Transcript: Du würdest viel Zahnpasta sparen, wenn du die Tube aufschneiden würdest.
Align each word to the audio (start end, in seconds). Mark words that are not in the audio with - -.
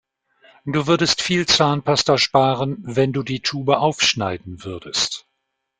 Du 0.65 0.87
würdest 0.87 1.21
viel 1.21 1.45
Zahnpasta 1.45 2.17
sparen, 2.17 2.77
wenn 2.81 3.13
du 3.13 3.21
die 3.21 3.41
Tube 3.41 3.69
aufschneiden 3.77 4.63
würdest. 4.63 5.27